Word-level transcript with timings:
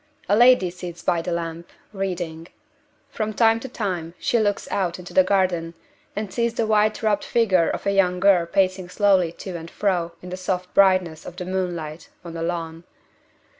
A 0.27 0.35
lady 0.35 0.71
sits 0.71 1.03
by 1.03 1.21
the 1.21 1.31
lamp, 1.31 1.69
reading. 1.93 2.47
From 3.11 3.35
time 3.35 3.59
to 3.59 3.69
time 3.69 4.15
she 4.17 4.39
looks 4.39 4.67
out 4.71 4.97
into 4.97 5.13
the 5.13 5.23
garden, 5.23 5.75
and 6.15 6.33
sees 6.33 6.55
the 6.55 6.65
white 6.65 7.03
robed 7.03 7.23
figure 7.23 7.69
of 7.69 7.85
a 7.85 7.91
young 7.91 8.19
girl 8.19 8.47
pacing 8.47 8.89
slowly 8.89 9.31
to 9.33 9.55
and 9.55 9.69
fro 9.69 10.13
in 10.23 10.31
the 10.31 10.37
soft 10.37 10.73
brightness 10.73 11.23
of 11.23 11.35
the 11.35 11.45
moonlight 11.45 12.09
on 12.25 12.33
the 12.33 12.41
lawn. 12.41 12.83